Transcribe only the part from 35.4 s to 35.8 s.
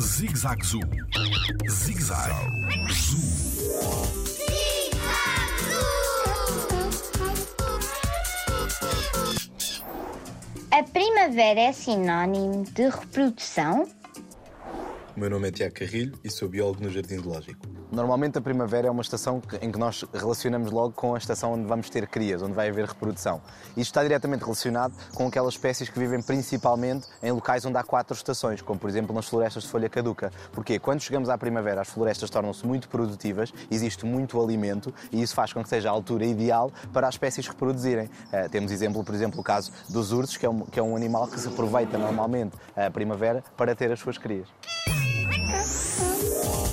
com que